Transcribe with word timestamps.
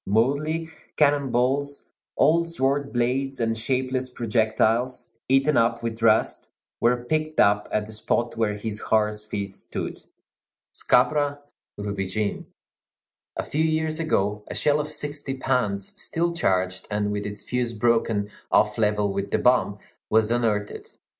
Mouldy 0.07 0.67
cannon 0.97 1.29
balls, 1.29 1.89
old 2.17 2.47
sword 2.49 2.91
blades, 2.91 3.39
and 3.39 3.55
shapeless 3.55 4.09
projectiles, 4.09 5.11
eaten 5.29 5.57
up 5.57 5.83
with 5.83 6.01
rust, 6.01 6.49
were 6.79 7.03
picked 7.05 7.39
up 7.39 7.69
at 7.71 7.85
the 7.85 7.93
spot 7.93 8.35
where 8.35 8.55
his 8.55 8.79
horse's 8.79 9.23
feet 9.23 9.51
stood. 9.51 10.01
Scabra 10.73 11.41
rubigine. 11.77 12.47
A 13.35 13.43
few 13.43 13.63
years 13.63 13.99
ago, 13.99 14.43
a 14.47 14.55
shell 14.55 14.79
of 14.79 14.87
sixty 14.87 15.35
pounds, 15.35 16.01
still 16.01 16.31
charged, 16.31 16.87
and 16.89 17.11
with 17.11 17.27
its 17.27 17.43
fuse 17.43 17.71
broken 17.73 18.31
off 18.51 18.79
level 18.79 19.13
with 19.13 19.29
the 19.29 19.37
bomb, 19.37 19.77
was 20.09 20.31
unearthed. 20.31 20.97